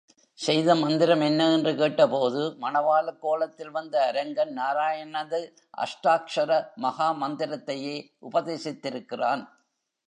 [0.33, 5.55] செய்த மந்திரம் என்ன என்று கேட்டபோது, மணவாளக் கோலத்தில் வந்த அரங்கன் நாராயணனது
[5.77, 6.67] அஷ்டாக்ஷர
[6.75, 8.07] மகா மந்திரத்தையே
[8.31, 9.47] உபதேசித்திருக்கிறான்.